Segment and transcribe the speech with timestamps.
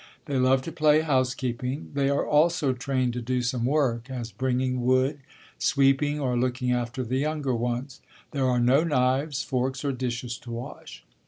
[0.25, 1.91] They love to play housekeeping.
[1.93, 5.19] They are also trained to do some work, as bringing wood,
[5.59, 8.01] sweeping or looking after the younger ones.
[8.31, 11.03] There are no knives, forks or dishes to wash.